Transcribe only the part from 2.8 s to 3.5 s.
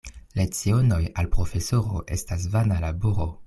laboro.